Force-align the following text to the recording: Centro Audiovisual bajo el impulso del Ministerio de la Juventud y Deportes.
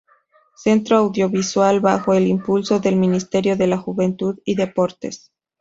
Centro 0.55 0.97
Audiovisual 0.97 1.79
bajo 1.79 2.15
el 2.15 2.25
impulso 2.25 2.79
del 2.79 2.95
Ministerio 2.95 3.55
de 3.55 3.67
la 3.67 3.77
Juventud 3.77 4.39
y 4.45 4.55
Deportes. 4.55 5.31